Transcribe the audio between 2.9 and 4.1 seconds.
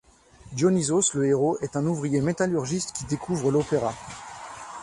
qui découvre l'opéra.